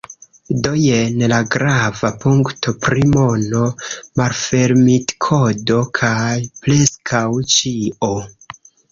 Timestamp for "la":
1.31-1.37